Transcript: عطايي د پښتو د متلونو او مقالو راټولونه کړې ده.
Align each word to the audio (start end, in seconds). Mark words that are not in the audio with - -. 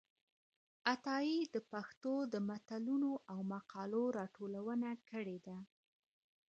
عطايي 0.91 1.37
د 1.53 1.55
پښتو 1.71 2.13
د 2.33 2.35
متلونو 2.49 3.11
او 3.31 3.39
مقالو 3.53 4.03
راټولونه 4.17 4.89
کړې 5.09 5.37
ده. 5.47 5.57